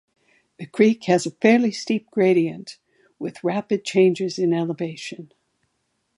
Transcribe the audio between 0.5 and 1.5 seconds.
The creek has a